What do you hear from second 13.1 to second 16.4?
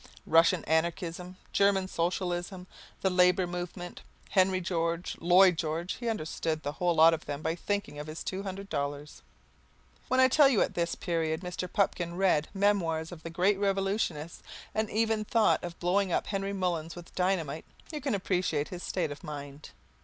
of the Great Revolutionists and even thought of blowing up